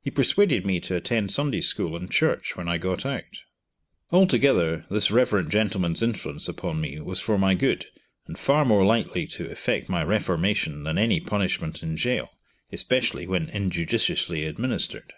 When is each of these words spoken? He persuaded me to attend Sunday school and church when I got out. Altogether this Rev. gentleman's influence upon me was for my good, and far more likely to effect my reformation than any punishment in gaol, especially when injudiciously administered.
He 0.00 0.12
persuaded 0.12 0.64
me 0.64 0.78
to 0.78 0.94
attend 0.94 1.32
Sunday 1.32 1.60
school 1.60 1.96
and 1.96 2.08
church 2.08 2.54
when 2.56 2.68
I 2.68 2.78
got 2.78 3.04
out. 3.04 3.40
Altogether 4.12 4.86
this 4.92 5.10
Rev. 5.10 5.48
gentleman's 5.48 6.04
influence 6.04 6.46
upon 6.46 6.80
me 6.80 7.00
was 7.00 7.18
for 7.18 7.36
my 7.36 7.54
good, 7.54 7.84
and 8.28 8.38
far 8.38 8.64
more 8.64 8.84
likely 8.86 9.26
to 9.26 9.50
effect 9.50 9.88
my 9.88 10.04
reformation 10.04 10.84
than 10.84 10.98
any 10.98 11.18
punishment 11.18 11.82
in 11.82 11.96
gaol, 11.96 12.30
especially 12.70 13.26
when 13.26 13.48
injudiciously 13.48 14.44
administered. 14.44 15.12